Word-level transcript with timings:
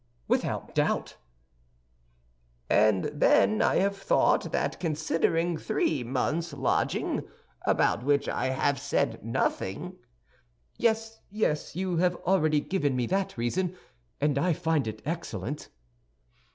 "Without 0.27 0.73
doubt." 0.73 1.17
"And 2.71 3.03
then 3.13 3.61
I 3.61 3.75
have 3.75 3.95
thought 3.95 4.51
that 4.51 4.79
considering 4.79 5.57
three 5.57 6.03
months' 6.03 6.53
lodging, 6.53 7.21
about 7.67 8.03
which 8.03 8.27
I 8.27 8.47
have 8.47 8.79
said 8.79 9.23
nothing—" 9.23 9.97
"Yes, 10.75 11.19
yes; 11.29 11.75
you 11.75 11.97
have 11.97 12.15
already 12.25 12.61
given 12.61 12.95
me 12.95 13.05
that 13.05 13.37
reason, 13.37 13.77
and 14.19 14.39
I 14.39 14.53
find 14.53 14.87
it 14.87 15.03
excellent." 15.05 15.69